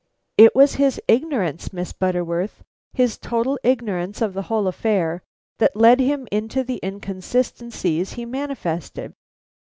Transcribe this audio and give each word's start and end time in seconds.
"It 0.35 0.55
was 0.55 0.73
his 0.81 0.99
ignorance, 1.07 1.71
Miss 1.71 1.93
Butterworth, 1.93 2.63
his 2.91 3.19
total 3.19 3.59
ignorance 3.61 4.19
of 4.19 4.33
the 4.33 4.41
whole 4.49 4.65
affair 4.65 5.21
that 5.59 5.75
led 5.75 5.99
him 5.99 6.27
into 6.31 6.63
the 6.63 6.79
inconsistencies 6.83 8.13
he 8.13 8.25
manifested. 8.25 9.13